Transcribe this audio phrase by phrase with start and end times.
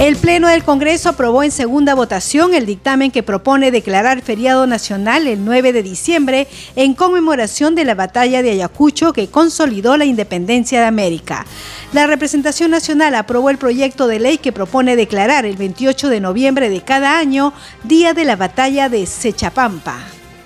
[0.00, 5.26] El Pleno del Congreso aprobó en segunda votación el dictamen que propone declarar feriado nacional
[5.26, 10.80] el 9 de diciembre en conmemoración de la batalla de Ayacucho que consolidó la independencia
[10.80, 11.44] de América.
[11.92, 16.70] La representación nacional aprobó el proyecto de ley que propone declarar el 28 de noviembre
[16.70, 17.52] de cada año
[17.84, 19.98] Día de la Batalla de Sechapampa.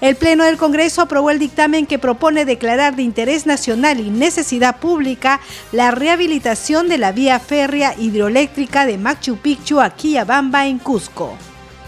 [0.05, 4.79] El Pleno del Congreso aprobó el dictamen que propone declarar de interés nacional y necesidad
[4.79, 5.41] pública
[5.73, 11.39] la rehabilitación de la vía férrea hidroeléctrica de Machu Picchu a Quillabamba en Cusco.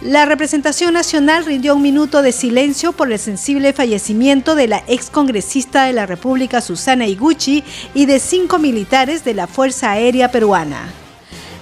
[0.01, 5.85] La representación nacional rindió un minuto de silencio por el sensible fallecimiento de la excongresista
[5.85, 11.06] de la República Susana Iguchi y de cinco militares de la Fuerza Aérea Peruana.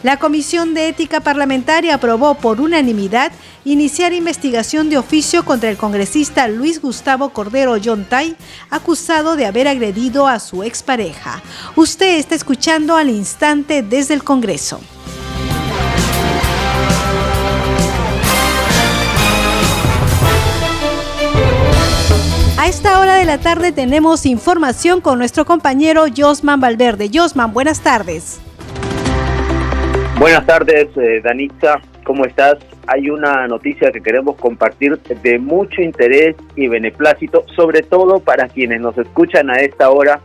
[0.05, 3.33] La Comisión de Ética Parlamentaria aprobó por unanimidad
[3.65, 8.37] iniciar investigación de oficio contra el congresista Luis Gustavo Cordero Yontay,
[8.69, 11.43] acusado de haber agredido a su expareja.
[11.75, 14.79] Usted está escuchando al instante desde el Congreso.
[22.59, 27.11] A esta hora de la tarde tenemos información con nuestro compañero Josman Valverde.
[27.11, 28.39] Josman, buenas tardes.
[30.19, 31.81] Buenas tardes, eh, Danitza.
[32.05, 32.55] ¿Cómo estás?
[32.87, 38.81] Hay una noticia que queremos compartir de mucho interés y beneplácito, sobre todo para quienes
[38.81, 40.21] nos escuchan a esta hora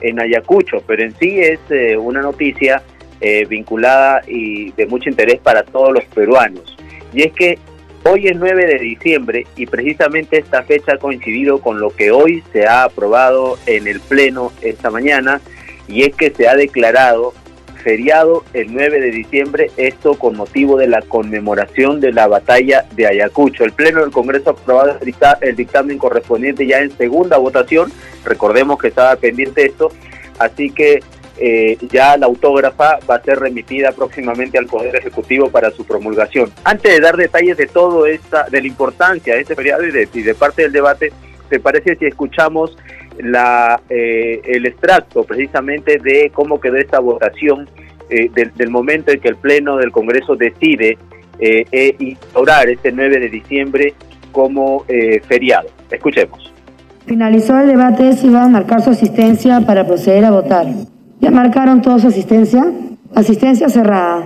[0.00, 2.82] en Ayacucho, pero en sí es eh, una noticia
[3.20, 6.76] eh, vinculada y de mucho interés para todos los peruanos.
[7.12, 7.58] Y es que
[8.04, 12.44] hoy es 9 de diciembre y precisamente esta fecha ha coincidido con lo que hoy
[12.52, 15.40] se ha aprobado en el Pleno esta mañana
[15.88, 17.34] y es que se ha declarado
[17.82, 23.06] feriado el 9 de diciembre, esto con motivo de la conmemoración de la batalla de
[23.06, 23.64] Ayacucho.
[23.64, 24.98] El Pleno del Congreso ha aprobado
[25.40, 27.92] el dictamen correspondiente ya en segunda votación,
[28.24, 29.90] recordemos que estaba pendiente esto,
[30.38, 31.00] así que
[31.38, 36.52] eh, ya la autógrafa va a ser remitida próximamente al Poder Ejecutivo para su promulgación.
[36.62, 40.08] Antes de dar detalles de todo esta, de la importancia de este feriado y de,
[40.12, 41.12] y de parte del debate,
[41.48, 42.76] ¿te parece si escuchamos
[43.18, 47.68] eh, el extracto precisamente de cómo quedó esta votación
[48.10, 50.98] eh, del, momento en que el Pleno del Congreso decide
[51.38, 53.94] eh, eh instaurar este 9 de diciembre
[54.32, 54.84] como
[55.28, 55.68] feriado.
[55.90, 56.52] Escuchemos.
[57.04, 60.66] Finalizó el debate, si iban a marcar su asistencia para proceder a votar.
[61.20, 62.64] ¿Ya marcaron toda su asistencia?
[63.14, 64.22] Asistencia cerrada.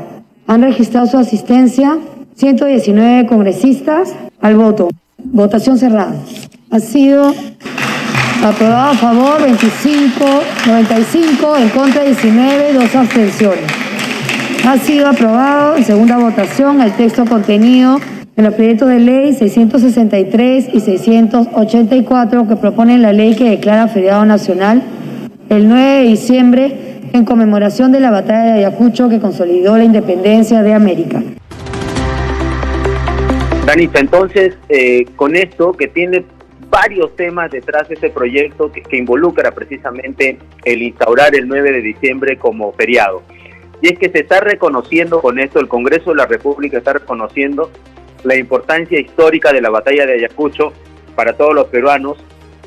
[0.47, 1.99] Han registrado su asistencia
[2.37, 4.91] 119 congresistas al voto.
[5.19, 6.15] Votación cerrada.
[6.71, 7.33] Ha sido
[8.45, 10.25] Aprobado a favor 25,
[10.67, 13.65] 95, en contra 19, dos abstenciones.
[14.67, 17.99] Ha sido aprobado en segunda votación el texto contenido
[18.37, 24.25] en los proyectos de ley 663 y 684 que proponen la ley que declara feriado
[24.25, 24.83] nacional
[25.49, 26.77] el 9 de diciembre
[27.13, 31.23] en conmemoración de la batalla de Ayacucho que consolidó la independencia de América.
[33.65, 36.25] Danita, entonces, eh, con esto que tiene
[36.71, 42.39] varios temas detrás de este proyecto que, involucra precisamente el instaurar el 9 de diciembre
[42.39, 43.23] como feriado.
[43.81, 47.71] Y es que se está reconociendo con esto, el Congreso de la República está reconociendo
[48.25, 50.73] la importancia histórica de la batalla de Ayacucho
[51.15, 52.19] para todos los peruanos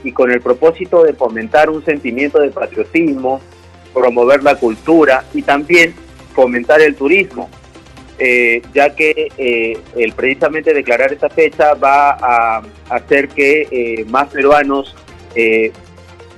[0.03, 3.41] y con el propósito de fomentar un sentimiento de patriotismo,
[3.93, 5.93] promover la cultura y también
[6.33, 7.49] fomentar el turismo.
[8.21, 14.27] Eh, ya que eh, el precisamente declarar esta fecha va a hacer que eh, más
[14.27, 14.93] peruanos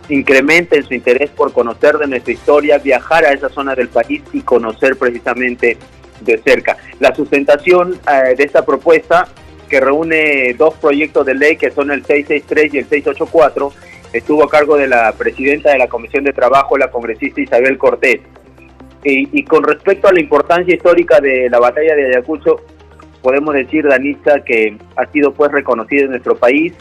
[0.09, 4.41] incrementen su interés por conocer de nuestra historia, viajar a esa zona del país y
[4.41, 5.77] conocer precisamente
[6.19, 6.77] de cerca.
[6.99, 7.97] La sustentación
[8.37, 9.27] de esta propuesta,
[9.69, 13.73] que reúne dos proyectos de ley que son el 663 y el 684,
[14.13, 18.19] estuvo a cargo de la presidenta de la Comisión de Trabajo, la congresista Isabel Cortés.
[19.03, 22.57] Y, con respecto a la importancia histórica de la batalla de Ayacucho,
[23.21, 26.73] podemos decir, Danitza, que ha sido pues reconocida en nuestro país,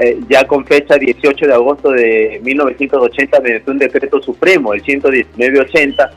[0.00, 6.10] eh, ya con fecha 18 de agosto de 1980, mediante un decreto supremo, el 11980,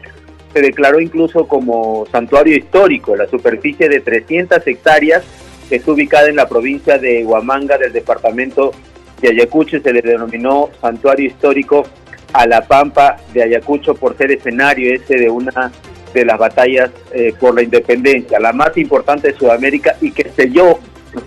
[0.53, 3.15] se declaró incluso como santuario histórico.
[3.15, 5.23] La superficie de 300 hectáreas
[5.69, 8.71] que está ubicada en la provincia de Huamanga del departamento
[9.21, 11.85] de Ayacucho se le denominó santuario histórico
[12.35, 15.71] a la Pampa de Ayacucho por ser escenario ese de una
[16.13, 20.79] de las batallas eh, por la independencia, la más importante de Sudamérica y que selló,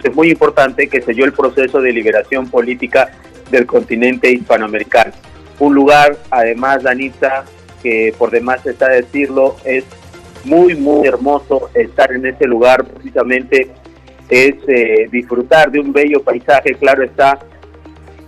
[0.05, 3.11] es muy importante, que selló el proceso de liberación política
[3.51, 5.13] del continente hispanoamericano.
[5.59, 7.47] Un lugar, además, Danita,
[7.83, 9.85] que por demás está decirlo, es
[10.45, 13.71] muy, muy hermoso estar en ese lugar, precisamente
[14.29, 17.39] es eh, disfrutar de un bello paisaje, claro está,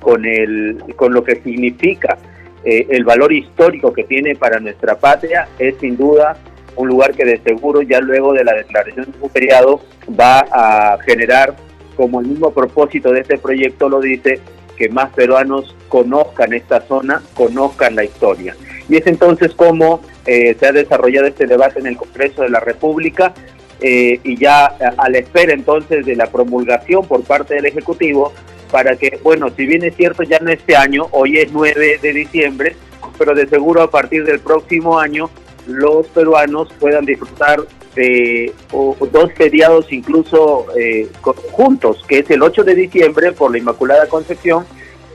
[0.00, 2.16] con, el, con lo que significa
[2.64, 6.36] eh, el valor histórico que tiene para nuestra patria, es sin duda
[6.76, 9.80] un lugar que de seguro ya luego de la declaración de su feriado
[10.18, 11.54] va a generar,
[11.96, 14.40] como el mismo propósito de este proyecto lo dice,
[14.76, 18.56] que más peruanos conozcan esta zona, conozcan la historia.
[18.88, 22.60] Y es entonces como eh, se ha desarrollado este debate en el Congreso de la
[22.60, 23.34] República
[23.80, 28.32] eh, y ya a la espera entonces de la promulgación por parte del Ejecutivo
[28.70, 32.12] para que, bueno, si bien es cierto ya no este año, hoy es 9 de
[32.12, 32.76] diciembre,
[33.18, 35.30] pero de seguro a partir del próximo año
[35.66, 37.60] los peruanos puedan disfrutar
[37.94, 41.08] de dos feriados incluso eh,
[41.52, 44.64] juntos, que es el 8 de diciembre por la Inmaculada Concepción,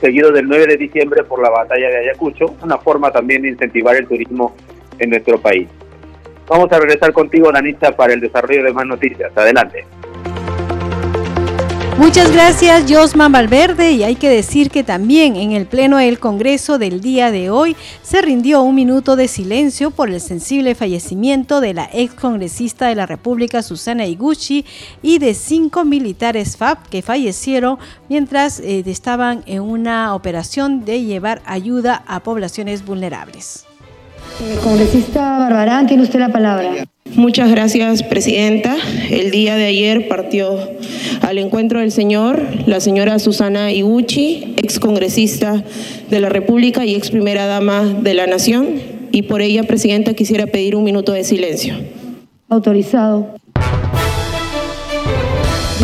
[0.00, 3.96] seguido del 9 de diciembre por la batalla de Ayacucho, una forma también de incentivar
[3.96, 4.54] el turismo
[4.98, 5.68] en nuestro país.
[6.48, 9.36] Vamos a regresar contigo, Danita, para el desarrollo de más noticias.
[9.36, 9.84] Adelante.
[11.98, 13.92] Muchas gracias, Josman Valverde.
[13.92, 17.74] Y hay que decir que también en el Pleno del Congreso del día de hoy
[18.02, 22.96] se rindió un minuto de silencio por el sensible fallecimiento de la ex congresista de
[22.96, 24.66] la República, Susana Iguchi,
[25.02, 27.78] y de cinco militares FAP que fallecieron
[28.10, 33.64] mientras eh, estaban en una operación de llevar ayuda a poblaciones vulnerables.
[34.62, 36.86] congresista Barbarán, tiene usted la palabra.
[37.14, 38.76] Muchas gracias, Presidenta.
[39.10, 40.58] El día de ayer partió
[41.22, 45.64] al encuentro del Señor la señora Susana Iguchi, ex congresista
[46.10, 48.66] de la República y ex primera dama de la Nación.
[49.12, 51.74] Y por ella, Presidenta, quisiera pedir un minuto de silencio.
[52.48, 53.34] Autorizado.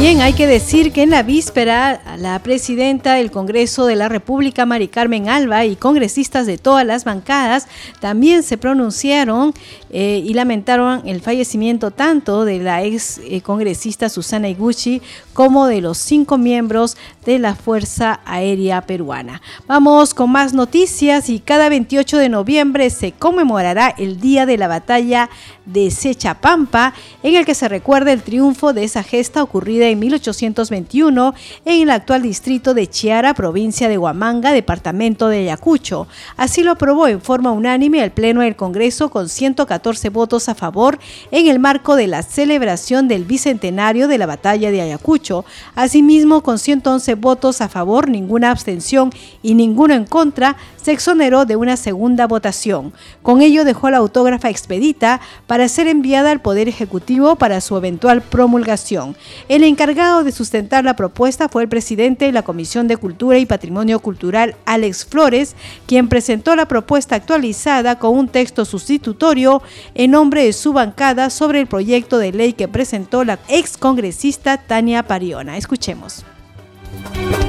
[0.03, 4.67] Bien, hay que decir que en la víspera la presidenta del Congreso de la República,
[4.67, 7.69] Mari Carmen Alba, y congresistas de todas las bancadas
[8.01, 9.55] también se pronunciaron
[9.91, 15.03] eh, y lamentaron el fallecimiento tanto de la ex eh, congresista Susana Iguchi
[15.35, 19.41] como de los cinco miembros de la Fuerza Aérea Peruana.
[19.69, 24.67] Vamos con más noticias y cada 28 de noviembre se conmemorará el Día de la
[24.67, 25.31] Batalla
[25.65, 31.35] de Sechapampa, en el que se recuerda el triunfo de esa gesta ocurrida en 1821
[31.65, 36.07] en el actual distrito de Chiara, provincia de Huamanga, departamento de Ayacucho.
[36.37, 40.99] Así lo aprobó en forma unánime el Pleno del Congreso con 114 votos a favor
[41.31, 45.45] en el marco de la celebración del bicentenario de la batalla de Ayacucho.
[45.75, 49.11] Asimismo, con 111 votos a favor, ninguna abstención
[49.43, 52.93] y ninguno en contra, se exoneró de una segunda votación.
[53.23, 58.23] Con ello dejó la autógrafa expedita para ser enviada al Poder Ejecutivo para su eventual
[58.23, 59.17] promulgación.
[59.49, 63.47] El encargado de sustentar la propuesta fue el presidente de la Comisión de Cultura y
[63.47, 65.57] Patrimonio Cultural, Alex Flores,
[65.87, 69.61] quien presentó la propuesta actualizada con un texto sustitutorio
[69.97, 74.57] en nombre de su bancada sobre el proyecto de ley que presentó la ex congresista
[74.57, 75.57] Tania Pariona.
[75.57, 76.25] Escuchemos.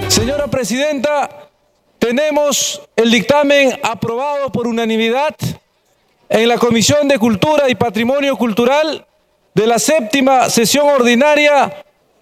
[0.08, 1.30] Señora Presidenta,
[2.00, 5.36] tenemos el dictamen aprobado por unanimidad
[6.30, 9.06] en la Comisión de Cultura y Patrimonio Cultural
[9.54, 11.72] de la séptima sesión ordinaria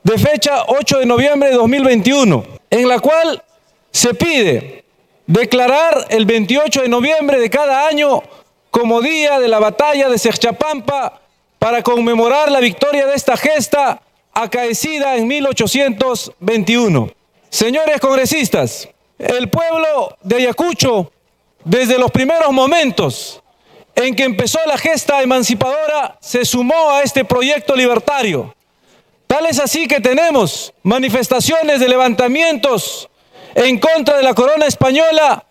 [0.04, 3.44] de fecha 8 de noviembre de 2021, en la cual
[3.92, 4.84] se pide
[5.28, 8.24] declarar el 28 de noviembre de cada año
[8.70, 11.22] como día de la batalla de Serchapampa
[11.60, 14.02] para conmemorar la victoria de esta gesta
[14.34, 17.12] acaecida en 1821.
[17.50, 18.88] Señores congresistas,
[19.20, 21.12] el pueblo de Ayacucho,
[21.64, 23.42] desde los primeros momentos
[23.94, 28.56] en que empezó la gesta emancipadora, se sumó a este proyecto libertario.
[29.32, 33.10] Tal es así que tenemos manifestaciones de levantamientos
[33.56, 35.46] en contra de la corona española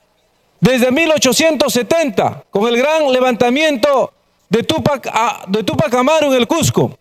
[0.60, 4.12] desde 1870, con el gran levantamiento
[4.50, 5.10] de Tupac,
[5.46, 6.98] de Tupac Amaru en el Cusco.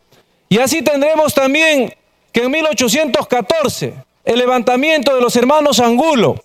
[0.47, 1.93] Y así tendremos también
[2.31, 6.41] que en 1814 el levantamiento de los hermanos Angulo,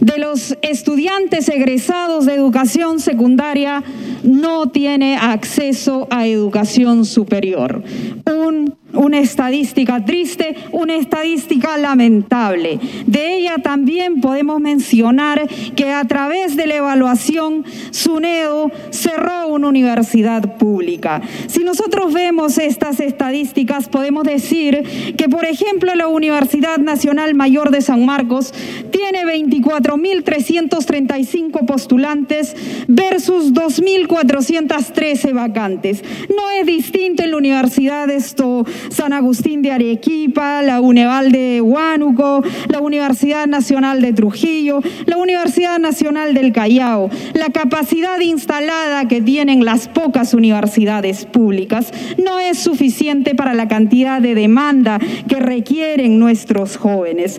[0.00, 3.82] de los estudiantes egresados de educación secundaria
[4.22, 7.82] no tiene acceso a educación superior.
[8.26, 12.78] Un una estadística triste, una estadística lamentable.
[13.06, 20.56] De ella también podemos mencionar que a través de la evaluación, SUNEDO cerró una universidad
[20.56, 21.20] pública.
[21.46, 27.82] Si nosotros vemos estas estadísticas, podemos decir que, por ejemplo, la Universidad Nacional Mayor de
[27.82, 28.52] San Marcos
[28.90, 32.56] tiene 24.335 postulantes
[32.88, 36.02] versus 2.413 vacantes.
[36.28, 42.42] No es distinto en la universidad esto San Agustín de Arequipa, la UNEVAL de Huánuco,
[42.68, 47.10] la Universidad Nacional de Trujillo, la Universidad Nacional del Callao.
[47.34, 51.92] La capacidad instalada que tienen las pocas universidades públicas
[52.22, 57.38] no es suficiente para la cantidad de demanda que requieren nuestros jóvenes.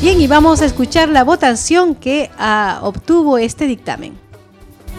[0.00, 4.27] Bien, y vamos a escuchar la votación que ah, obtuvo este dictamen.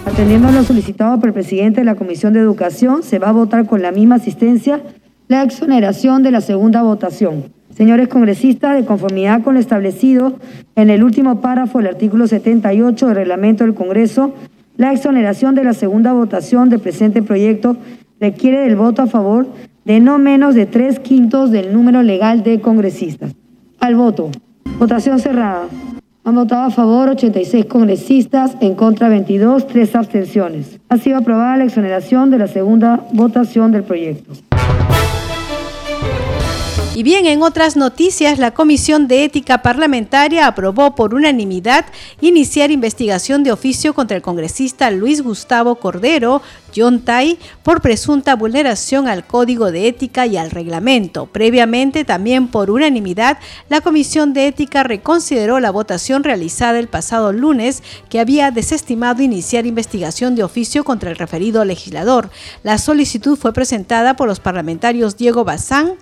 [0.06, 3.34] Atendiendo a lo solicitado por el presidente de la Comisión de Educación, se va a
[3.34, 4.82] votar con la misma asistencia
[5.28, 7.46] la exoneración de la segunda votación.
[7.76, 10.34] Señores congresistas, de conformidad con lo establecido
[10.76, 14.34] en el último párrafo del artículo 78 del reglamento del Congreso,
[14.76, 17.78] la exoneración de la segunda votación del presente proyecto
[18.20, 19.48] requiere del voto a favor
[19.86, 23.36] de no menos de tres quintos del número legal de congresistas.
[23.80, 24.30] Al voto.
[24.78, 25.68] Votación cerrada.
[26.30, 30.80] Han votado a favor 86 congresistas, en contra 22, tres abstenciones.
[30.88, 34.34] Ha sido aprobada la exoneración de la segunda votación del proyecto.
[36.94, 41.86] Y bien, en otras noticias, la Comisión de Ética Parlamentaria aprobó por unanimidad
[42.22, 46.44] iniciar investigación de oficio contra el congresista Luis Gustavo Cordero,
[46.76, 51.26] John Tai, por presunta vulneración al Código de Ética y al reglamento.
[51.28, 53.38] Previamente, también por unanimidad,
[53.70, 59.66] la Comisión de Ética reconsideró la votación realizada el pasado lunes que había desestimado iniciar
[59.66, 62.30] investigación de oficio contra el referido legislador.
[62.64, 65.94] La solicitud fue presentada por los parlamentarios Diego Bazán,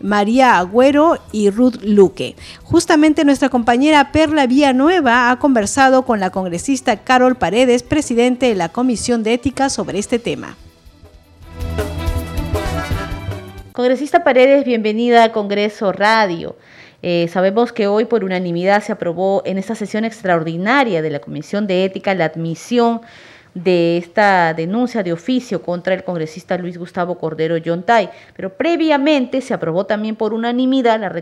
[0.00, 2.36] María Agüero y Ruth Luque.
[2.62, 8.68] Justamente nuestra compañera Perla Villanueva ha conversado con la congresista Carol Paredes, presidente de la
[8.68, 10.56] Comisión de Ética, sobre este tema.
[13.72, 16.56] Congresista Paredes, bienvenida a Congreso Radio.
[17.02, 21.66] Eh, sabemos que hoy por unanimidad se aprobó en esta sesión extraordinaria de la Comisión
[21.66, 23.02] de Ética la admisión
[23.56, 29.54] de esta denuncia de oficio contra el congresista Luis Gustavo Cordero Yontay, pero previamente se
[29.54, 31.12] aprobó también por unanimidad las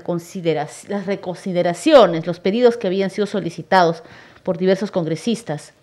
[1.07, 4.03] reconsideraciones, los pedidos que habían sido solicitados
[4.43, 5.75] por diversos congresistas.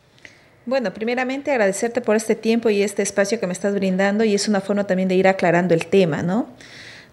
[0.71, 4.47] Bueno, primeramente agradecerte por este tiempo y este espacio que me estás brindando y es
[4.47, 6.47] una forma también de ir aclarando el tema, ¿no?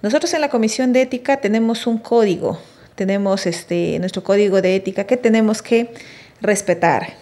[0.00, 2.60] Nosotros en la Comisión de Ética tenemos un código,
[2.94, 5.92] tenemos este, nuestro código de ética que tenemos que
[6.40, 7.14] respetar.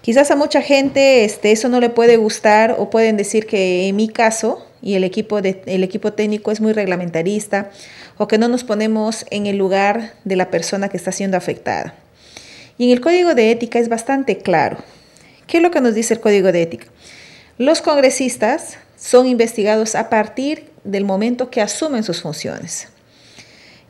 [0.00, 3.96] Quizás a mucha gente este, eso no le puede gustar o pueden decir que en
[3.96, 7.72] mi caso y el equipo, de, el equipo técnico es muy reglamentarista
[8.16, 11.96] o que no nos ponemos en el lugar de la persona que está siendo afectada.
[12.78, 14.76] Y en el código de ética es bastante claro.
[15.46, 16.86] ¿Qué es lo que nos dice el código de ética?
[17.58, 22.88] Los congresistas son investigados a partir del momento que asumen sus funciones.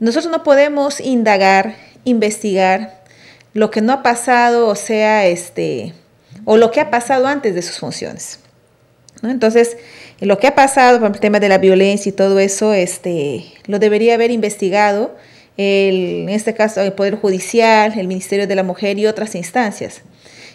[0.00, 3.02] Nosotros no podemos indagar, investigar
[3.52, 5.94] lo que no ha pasado, o sea, este,
[6.44, 8.40] o lo que ha pasado antes de sus funciones.
[9.23, 9.76] Entonces,
[10.20, 13.78] lo que ha pasado, por el tema de la violencia y todo eso, este, lo
[13.78, 15.16] debería haber investigado
[15.56, 20.02] el, en este caso el Poder Judicial, el Ministerio de la Mujer y otras instancias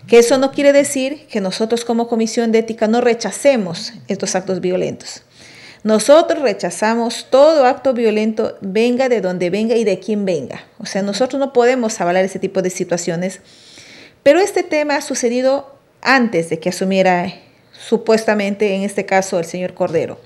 [0.10, 4.60] Que eso no quiere decir que nosotros como Comisión de Ética no rechacemos estos actos
[4.60, 5.22] violentos.
[5.84, 10.64] Nosotros rechazamos todo acto violento, venga de donde venga y de quien venga.
[10.80, 13.42] O sea, nosotros no podemos avalar ese tipo de situaciones.
[14.24, 17.32] Pero este tema ha sucedido antes de que asumiera
[17.72, 20.20] supuestamente, en este caso, el señor Cordero.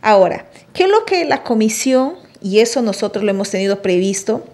[0.00, 4.44] Ahora, ¿qué es lo que la comisión, y eso nosotros lo hemos tenido previsto,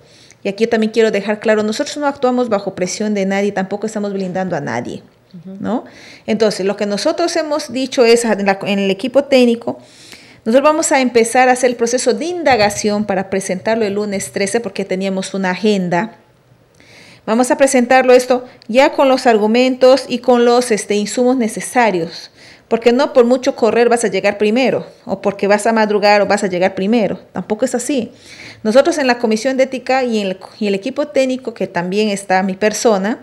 [0.44, 4.12] y aquí también quiero dejar claro, nosotros no actuamos bajo presión de nadie, tampoco estamos
[4.12, 5.02] blindando a nadie,
[5.58, 5.84] ¿no?
[6.26, 9.78] Entonces, lo que nosotros hemos dicho es en, en el equipo técnico,
[10.44, 14.60] nosotros vamos a empezar a hacer el proceso de indagación para presentarlo el lunes 13
[14.60, 16.18] porque teníamos una agenda.
[17.24, 22.30] Vamos a presentarlo esto ya con los argumentos y con los este, insumos necesarios.
[22.68, 26.26] Porque no por mucho correr vas a llegar primero, o porque vas a madrugar o
[26.26, 27.20] vas a llegar primero.
[27.32, 28.12] Tampoco es así.
[28.62, 32.08] Nosotros en la Comisión de Ética y en el, y el equipo técnico, que también
[32.08, 33.20] está mi persona,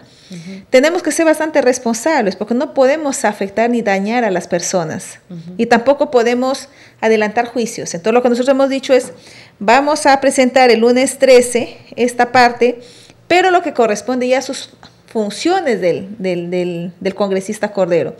[0.69, 5.19] tenemos que ser bastante responsables porque no podemos afectar ni dañar a las personas
[5.57, 6.69] y tampoco podemos
[7.01, 7.93] adelantar juicios.
[7.93, 9.12] Entonces lo que nosotros hemos dicho es,
[9.60, 12.79] vamos a presentar el lunes 13 esta parte,
[13.27, 14.69] pero lo que corresponde ya a sus
[15.07, 18.15] funciones del, del, congresista Cordero,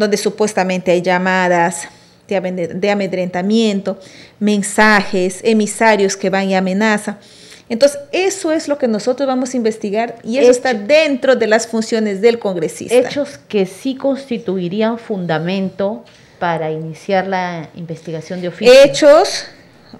[0.00, 1.88] donde supuestamente hay llamadas,
[2.26, 3.98] de amedrentamiento,
[4.38, 7.18] mensajes, emisarios que van y amenazan.
[7.68, 11.68] Entonces, eso es lo que nosotros vamos a investigar y eso está dentro de las
[11.68, 12.94] funciones del congresista.
[12.94, 16.04] Hechos que sí constituirían fundamento
[16.40, 18.74] para iniciar la investigación de oficio.
[18.84, 19.44] Hechos,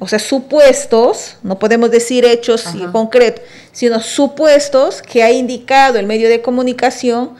[0.01, 6.29] o sea, supuestos, no podemos decir hechos concretos, sino supuestos que ha indicado el medio
[6.29, 7.37] de comunicación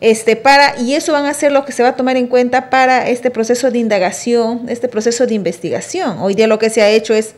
[0.00, 2.70] este, para, y eso van a ser lo que se va a tomar en cuenta
[2.70, 6.18] para este proceso de indagación, este proceso de investigación.
[6.20, 7.34] Hoy día lo que se ha hecho es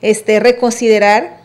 [0.00, 1.38] este, reconsiderar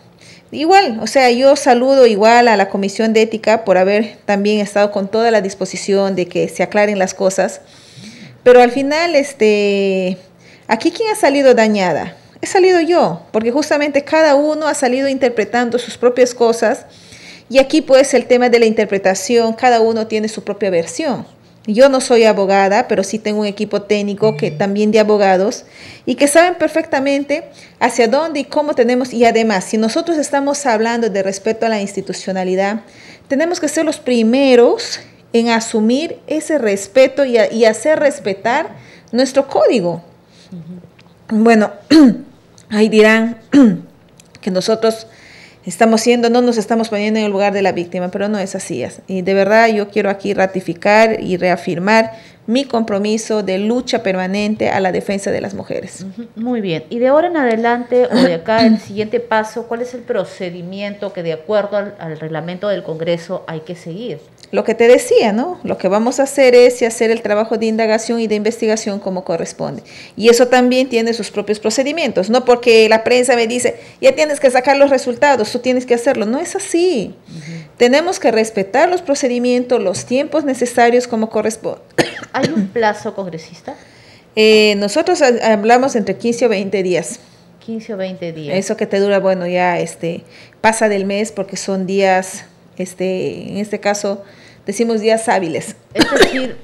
[0.53, 4.91] Igual, o sea, yo saludo igual a la Comisión de Ética por haber también estado
[4.91, 7.61] con toda la disposición de que se aclaren las cosas.
[8.43, 10.19] Pero al final, este,
[10.67, 12.15] aquí quién ha salido dañada?
[12.39, 16.85] He salido yo, porque justamente cada uno ha salido interpretando sus propias cosas
[17.53, 21.23] y aquí pues el tema de la interpretación, cada uno tiene su propia versión.
[21.67, 25.65] Yo no soy abogada, pero sí tengo un equipo técnico que también de abogados
[26.07, 27.43] y que saben perfectamente
[27.79, 29.13] hacia dónde y cómo tenemos.
[29.13, 32.81] Y además, si nosotros estamos hablando de respeto a la institucionalidad,
[33.27, 38.75] tenemos que ser los primeros en asumir ese respeto y, hacer respetar
[39.11, 40.01] nuestro código.
[41.29, 41.71] Bueno,
[42.71, 43.37] ahí dirán
[44.41, 45.05] que nosotros
[45.65, 48.55] estamos siendo, no nos estamos poniendo en el lugar de la víctima, pero no es
[48.55, 48.83] así.
[49.07, 52.11] Y de verdad yo quiero aquí ratificar y reafirmar
[52.45, 56.05] mi compromiso de lucha permanente a la defensa de las mujeres.
[56.35, 56.83] Muy bien.
[56.89, 61.13] Y de ahora en adelante, o de acá, el siguiente paso, ¿cuál es el procedimiento
[61.13, 64.19] que de acuerdo al, reglamento del Congreso hay que seguir?
[64.51, 65.59] Lo que te decía, ¿no?
[65.63, 69.23] Lo que vamos a hacer es hacer el trabajo de indagación y de investigación como
[69.23, 69.81] corresponde.
[70.15, 74.39] Y eso también tiene sus propios procedimientos, no porque la prensa me dice, ya tienes
[74.39, 76.27] que sacar los resultados, tú tienes que hacerlo.
[76.27, 77.15] No es así.
[77.77, 81.81] Tenemos que respetar los procedimientos, los tiempos necesarios como corresponde.
[82.33, 83.75] ¿Hay un plazo congresista?
[84.35, 87.19] Eh, nosotros hablamos entre 15 o 20 días.
[87.59, 88.57] 15 o 20 días.
[88.57, 90.23] Eso que te dura, bueno, ya este
[90.59, 92.45] pasa del mes porque son días,
[92.77, 94.23] este, en este caso
[94.65, 95.75] decimos días hábiles.
[95.93, 96.57] Es decir,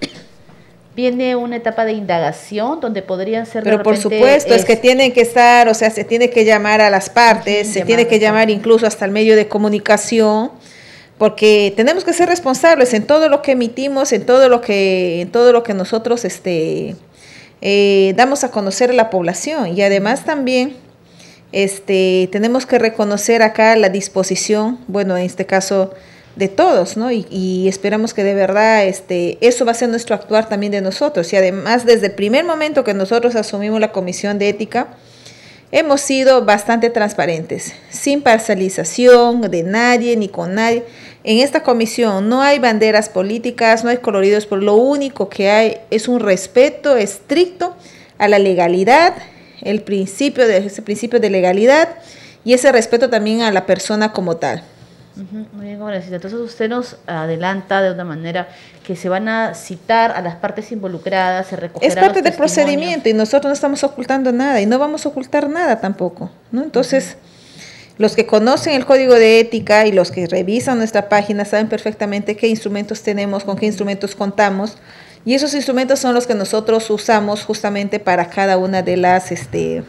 [0.95, 5.21] viene una etapa de indagación donde podrían ser pero por supuesto es, que tienen que
[5.21, 8.85] estar o sea se tiene que llamar a las partes se tiene que llamar incluso
[8.85, 10.51] hasta el medio de comunicación
[11.19, 15.29] porque tenemos que ser responsables en todo lo que emitimos, en todo lo que, en
[15.29, 16.95] todo lo que nosotros este,
[17.61, 19.77] eh, damos a conocer a la población.
[19.77, 20.77] Y además también
[21.51, 25.93] este, tenemos que reconocer acá la disposición, bueno, en este caso
[26.37, 27.11] de todos, ¿no?
[27.11, 30.79] Y, y, esperamos que de verdad este, eso va a ser nuestro actuar también de
[30.79, 31.33] nosotros.
[31.33, 34.87] Y además, desde el primer momento que nosotros asumimos la comisión de ética,
[35.71, 40.83] hemos sido bastante transparentes, sin parcialización de nadie ni con nadie.
[41.23, 45.77] En esta comisión no hay banderas políticas, no hay coloridos, pero lo único que hay
[45.89, 47.75] es un respeto estricto
[48.17, 49.13] a la legalidad,
[49.61, 51.89] el principio de ese principio de legalidad
[52.45, 54.63] y ese respeto también a la persona como tal.
[55.51, 56.13] Muy bien, gracias.
[56.13, 58.47] Entonces usted nos adelanta de una manera
[58.85, 63.09] que se van a citar a las partes involucradas, se recogerá Es parte del procedimiento
[63.09, 66.63] y nosotros no estamos ocultando nada y no vamos a ocultar nada tampoco, ¿no?
[66.63, 67.17] Entonces,
[67.99, 72.37] los que conocen el código de ética y los que revisan nuestra página saben perfectamente
[72.37, 74.77] qué instrumentos tenemos, con qué instrumentos contamos.
[75.25, 79.83] Y esos instrumentos son los que nosotros usamos justamente para cada una de las, este,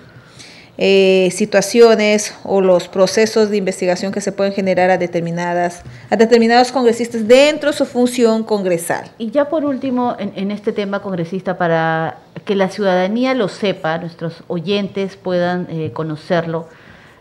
[0.76, 6.72] eh, situaciones o los procesos de investigación que se pueden generar a determinadas a determinados
[6.72, 9.08] congresistas dentro de su función congresal.
[9.18, 14.42] Y ya por último, en, este tema congresista, para que la ciudadanía lo sepa, nuestros
[14.48, 16.66] oyentes puedan eh, conocerlo,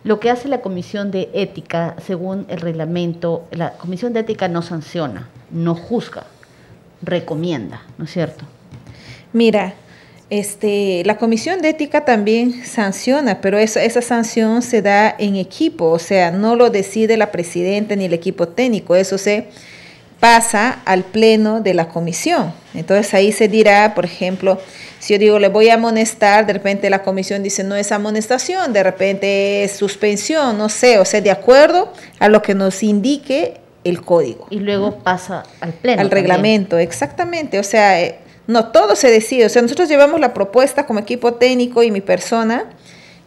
[0.04, 4.62] lo que hace la Comisión de Ética, según el reglamento, la Comisión de Ética no
[4.62, 6.26] sanciona, no juzga,
[7.02, 8.46] recomienda, ¿no es cierto?
[9.34, 9.74] Mira,
[10.30, 15.90] este, la comisión de ética también sanciona, pero esa, esa sanción se da en equipo,
[15.90, 19.48] o sea, no lo decide la presidenta ni el equipo técnico, eso se
[20.20, 22.54] pasa al pleno de la comisión.
[22.74, 24.60] Entonces ahí se dirá, por ejemplo,
[25.00, 28.74] si yo digo le voy a amonestar, de repente la comisión dice no es amonestación,
[28.74, 33.56] de repente es suspensión, no sé, o sea, de acuerdo a lo que nos indique
[33.84, 34.48] el código.
[34.50, 36.02] Y luego pasa al pleno.
[36.02, 38.02] Al reglamento, exactamente, o sea...
[38.02, 39.46] Eh, no, todo se decide.
[39.46, 42.66] O sea, nosotros llevamos la propuesta como equipo técnico y mi persona.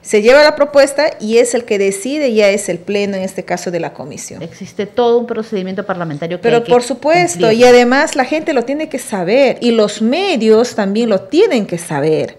[0.03, 3.45] Se lleva la propuesta y es el que decide, ya es el pleno en este
[3.45, 4.43] caso de la comisión.
[4.43, 8.53] Existe todo un procedimiento parlamentario que Pero hay que por supuesto, y además la gente
[8.53, 12.37] lo tiene que saber y los medios también lo tienen que saber.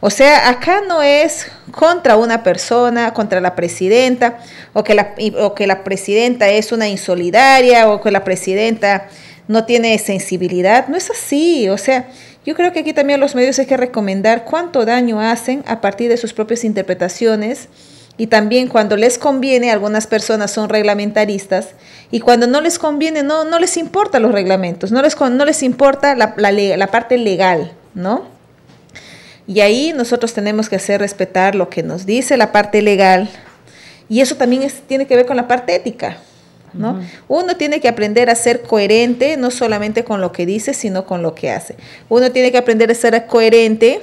[0.00, 4.38] O sea, acá no es contra una persona, contra la presidenta,
[4.74, 9.08] o que la, o que la presidenta es una insolidaria, o que la presidenta
[9.48, 10.88] no tiene sensibilidad.
[10.88, 11.68] No es así.
[11.70, 12.08] O sea,
[12.44, 16.10] yo creo que aquí también los medios hay que recomendar cuánto daño hacen a partir
[16.10, 17.68] de sus propias interpretaciones.
[18.16, 21.70] Y también cuando les conviene, algunas personas son reglamentaristas
[22.12, 25.64] y cuando no les conviene, no, no les importa los reglamentos, no les, no les
[25.64, 28.22] importa la, la parte legal, ¿no?
[29.48, 33.28] Y ahí nosotros tenemos que hacer respetar lo que nos dice la parte legal
[34.08, 36.18] y eso también es, tiene que ver con la parte ética.
[37.28, 41.22] Uno tiene que aprender a ser coherente, no solamente con lo que dice, sino con
[41.22, 41.76] lo que hace.
[42.08, 44.00] Uno tiene que aprender a ser coherente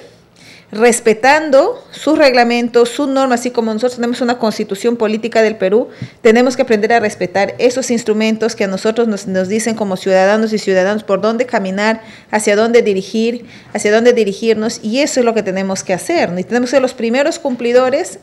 [0.71, 5.89] respetando sus reglamentos, sus normas, así como nosotros tenemos una constitución política del Perú,
[6.21, 10.53] tenemos que aprender a respetar esos instrumentos que a nosotros nos, nos, dicen como ciudadanos
[10.53, 15.34] y ciudadanos por dónde caminar, hacia dónde dirigir, hacia dónde dirigirnos, y eso es lo
[15.34, 18.19] que tenemos que hacer, y tenemos que ser los primeros cumplidores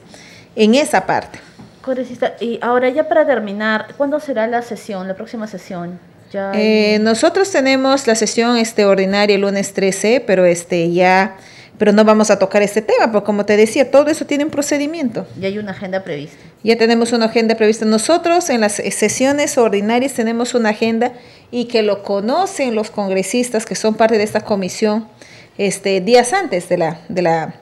[0.56, 1.47] en esa parte.
[2.41, 5.99] Y ahora ya para terminar, ¿cuándo será la sesión, la próxima sesión?
[6.33, 11.37] Ya eh, nosotros tenemos la sesión este, ordinaria el lunes 13, pero este ya
[11.79, 14.51] pero no vamos a tocar este tema, porque como te decía, todo eso tiene un
[14.51, 15.27] procedimiento.
[15.41, 16.37] Y hay una agenda prevista.
[16.64, 17.85] Ya tenemos una agenda prevista.
[17.85, 21.12] Nosotros en las sesiones ordinarias tenemos una agenda
[21.53, 25.07] y que lo conocen los congresistas que son parte de esta comisión
[25.57, 27.55] este, días antes de la, de la,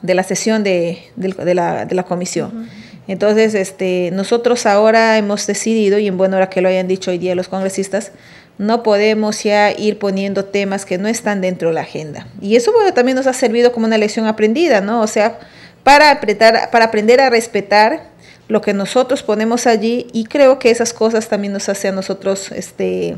[0.00, 2.68] de la sesión de, de, la, de la comisión.
[3.08, 7.18] Entonces, este, nosotros ahora hemos decidido, y en buena hora que lo hayan dicho hoy
[7.18, 8.12] día los congresistas,
[8.58, 12.26] no podemos ya ir poniendo temas que no están dentro de la agenda.
[12.40, 15.02] Y eso bueno, también nos ha servido como una lección aprendida, ¿no?
[15.02, 15.38] O sea,
[15.84, 18.08] para, apretar, para aprender a respetar
[18.48, 22.50] lo que nosotros ponemos allí y creo que esas cosas también nos hacen a nosotros
[22.52, 23.16] este,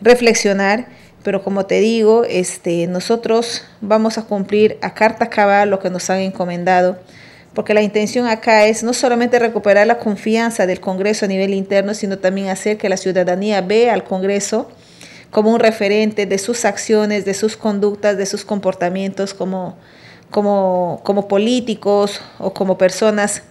[0.00, 0.88] reflexionar.
[1.22, 6.08] Pero como te digo, este, nosotros vamos a cumplir a carta cabal lo que nos
[6.10, 6.98] han encomendado
[7.56, 11.94] porque la intención acá es no solamente recuperar la confianza del Congreso a nivel interno,
[11.94, 14.70] sino también hacer que la ciudadanía vea al Congreso
[15.30, 19.74] como un referente de sus acciones, de sus conductas, de sus comportamientos como,
[20.30, 23.42] como, como políticos o como personas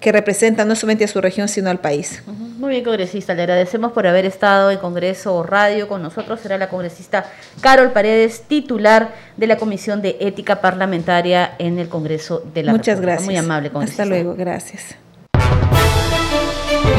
[0.00, 2.22] que representan no solamente a su región, sino al país.
[2.26, 3.34] Muy bien, congresista.
[3.34, 6.40] Le agradecemos por haber estado en Congreso Radio con nosotros.
[6.40, 7.24] Será la congresista
[7.60, 13.00] Carol Paredes, titular de la Comisión de Ética Parlamentaria en el Congreso de la Muchas
[13.00, 13.26] gracias.
[13.26, 14.02] Muy amable, congresista.
[14.02, 14.96] Hasta luego, gracias.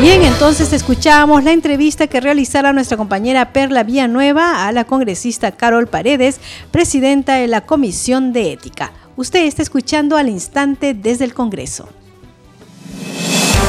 [0.01, 5.87] Bien, entonces escuchamos la entrevista que realizara nuestra compañera Perla Villanueva a la congresista Carol
[5.87, 6.39] Paredes,
[6.71, 8.91] presidenta de la Comisión de Ética.
[9.15, 11.87] Usted está escuchando al instante desde el Congreso.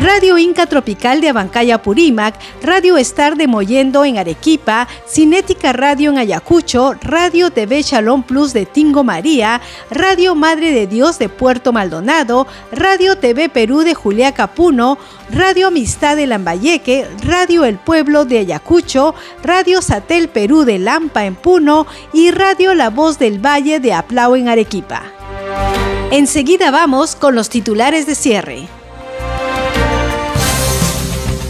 [0.00, 6.18] Radio Inca Tropical de Abancaya Purímac, Radio Star de Moyendo en Arequipa, Cinética Radio en
[6.18, 12.46] Ayacucho, Radio TV Shalom Plus de Tingo María, Radio Madre de Dios de Puerto Maldonado,
[12.72, 14.98] Radio TV Perú de Julia Capuno,
[15.32, 21.36] Radio Amistad de Lambayeque, Radio El Pueblo de Ayacucho, Radio Satel Perú de Lampa en
[21.36, 25.04] Puno y Radio La Voz del Valle de Aplau en Arequipa.
[26.10, 28.68] Enseguida vamos con los titulares de cierre.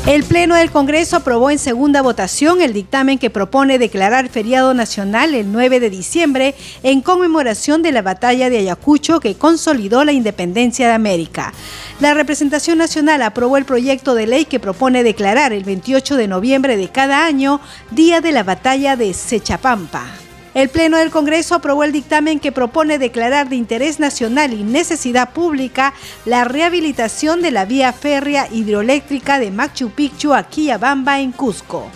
[0.07, 5.35] El Pleno del Congreso aprobó en segunda votación el dictamen que propone declarar feriado nacional
[5.35, 10.87] el 9 de diciembre en conmemoración de la batalla de Ayacucho que consolidó la independencia
[10.87, 11.53] de América.
[11.99, 16.77] La representación nacional aprobó el proyecto de ley que propone declarar el 28 de noviembre
[16.77, 20.26] de cada año Día de la Batalla de Sechapampa.
[20.57, 25.35] El Pleno del Congreso aprobó el dictamen que propone declarar de interés nacional y necesidad
[25.35, 25.92] pública
[26.25, 31.90] la rehabilitación de la vía férrea hidroeléctrica de Machu Picchu a Quillabamba en Cusco.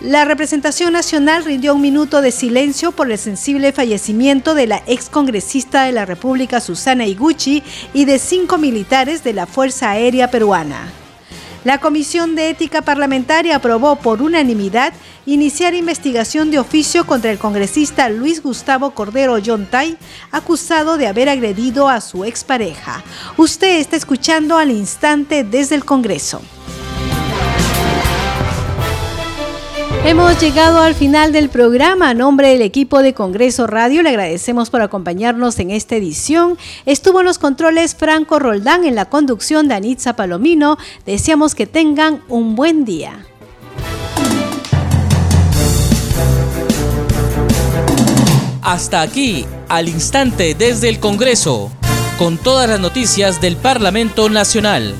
[0.00, 5.82] La representación nacional rindió un minuto de silencio por el sensible fallecimiento de la excongresista
[5.82, 11.03] de la República Susana Iguchi y de cinco militares de la Fuerza Aérea Peruana.
[11.64, 14.92] La Comisión de Ética Parlamentaria aprobó por unanimidad
[15.24, 19.96] iniciar investigación de oficio contra el congresista Luis Gustavo Cordero Yontay,
[20.30, 23.02] acusado de haber agredido a su expareja.
[23.38, 26.42] Usted está escuchando al instante desde el Congreso.
[30.06, 32.10] Hemos llegado al final del programa.
[32.10, 36.58] A nombre del equipo de Congreso Radio le agradecemos por acompañarnos en esta edición.
[36.84, 40.76] Estuvo en los controles Franco Roldán en la conducción de Anitza Palomino.
[41.06, 43.24] Deseamos que tengan un buen día.
[48.60, 51.72] Hasta aquí, al instante desde el Congreso,
[52.18, 54.94] con todas las noticias del Parlamento Nacional.